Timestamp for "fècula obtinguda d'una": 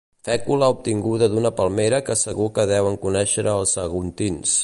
0.27-1.51